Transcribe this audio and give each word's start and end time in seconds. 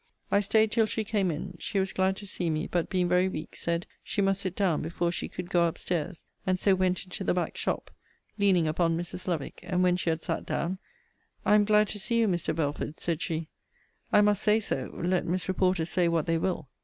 I 0.31 0.39
staid 0.39 0.71
till 0.71 0.87
she 0.87 1.03
came 1.03 1.29
in. 1.29 1.57
She 1.59 1.77
was 1.79 1.93
glad 1.93 2.17
to 2.17 2.25
see 2.25 2.49
me; 2.49 2.65
but, 2.65 2.89
being 2.89 3.07
very 3.07 3.29
weak, 3.29 3.55
said, 3.55 3.85
she 4.03 4.19
must 4.19 4.41
sit 4.41 4.55
down 4.55 4.81
before 4.81 5.11
she 5.11 5.29
could 5.29 5.51
go 5.51 5.65
up 5.65 5.77
stairs: 5.77 6.21
and 6.43 6.59
so 6.59 6.73
went 6.73 7.03
into 7.03 7.23
the 7.23 7.35
back 7.35 7.55
shop; 7.55 7.91
leaning 8.39 8.67
upon 8.67 8.97
Mrs. 8.97 9.27
Lovick: 9.27 9.59
and 9.61 9.83
when 9.83 9.95
she 9.97 10.09
had 10.09 10.23
sat 10.23 10.43
down, 10.43 10.79
'I 11.45 11.53
am 11.53 11.65
glad 11.65 11.87
to 11.89 11.99
see 11.99 12.17
you, 12.19 12.27
Mr. 12.27 12.55
Belford, 12.55 12.99
said 12.99 13.21
she; 13.21 13.49
I 14.11 14.21
must 14.21 14.41
say 14.41 14.59
so 14.59 14.89
let 14.95 15.27
mis 15.27 15.47
reporters 15.47 15.91
say 15.91 16.07
what 16.07 16.25
they 16.25 16.39
will.' 16.39 16.67